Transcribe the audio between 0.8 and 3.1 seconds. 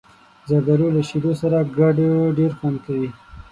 له شیدو سره ګډ ډېر خوند کوي.